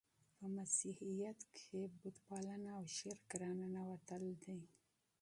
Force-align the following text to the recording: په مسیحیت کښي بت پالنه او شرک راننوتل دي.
په 0.37 0.45
مسیحیت 0.57 1.39
کښي 1.55 1.83
بت 1.99 2.15
پالنه 2.27 2.69
او 2.77 2.83
شرک 2.97 3.29
راننوتل 3.41 4.23
دي. 4.43 4.59